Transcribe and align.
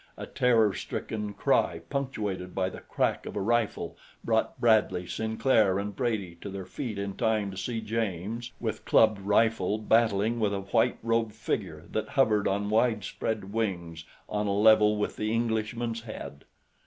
A 0.17 0.25
terror 0.25 0.73
stricken 0.73 1.35
cry 1.35 1.81
punctuated 1.91 2.55
by 2.55 2.69
the 2.71 2.79
crack 2.79 3.27
of 3.27 3.35
a 3.35 3.39
rifle 3.39 3.95
brought 4.23 4.59
Bradley, 4.59 5.05
Sinclair 5.05 5.77
and 5.77 5.95
Brady 5.95 6.39
to 6.41 6.49
their 6.49 6.65
feet 6.65 6.97
in 6.97 7.15
time 7.15 7.51
to 7.51 7.55
see 7.57 7.81
James, 7.81 8.51
with 8.59 8.83
clubbed 8.83 9.21
rifle, 9.21 9.77
battling 9.77 10.39
with 10.39 10.55
a 10.55 10.61
white 10.61 10.97
robed 11.03 11.35
figure 11.35 11.83
that 11.91 12.09
hovered 12.09 12.47
on 12.47 12.71
widespread 12.71 13.53
wings 13.53 14.03
on 14.27 14.47
a 14.47 14.51
level 14.57 14.97
with 14.97 15.17
the 15.17 15.31
Englishman's 15.31 16.01
head. 16.01 16.45